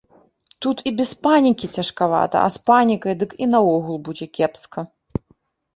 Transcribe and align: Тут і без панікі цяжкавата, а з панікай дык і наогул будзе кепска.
Тут 0.65 0.77
і 0.91 0.93
без 1.01 1.11
панікі 1.27 1.69
цяжкавата, 1.81 2.37
а 2.49 2.55
з 2.57 2.63
панікай 2.71 3.13
дык 3.21 3.31
і 3.45 3.53
наогул 3.53 3.95
будзе 4.11 4.25
кепска. 4.41 4.79